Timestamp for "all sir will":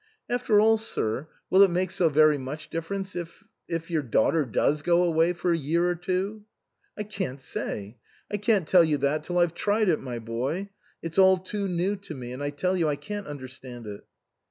0.59-1.61